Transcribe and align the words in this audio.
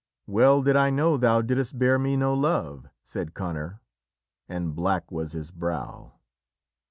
"Well 0.25 0.63
did 0.63 0.75
I 0.75 0.89
know 0.89 1.15
thou 1.15 1.43
didst 1.43 1.77
bear 1.77 1.99
me 1.99 2.17
no 2.17 2.33
love," 2.33 2.87
said 3.03 3.35
Conor, 3.35 3.81
and 4.49 4.75
black 4.75 5.11
was 5.11 5.33
his 5.33 5.51
brow. 5.51 6.13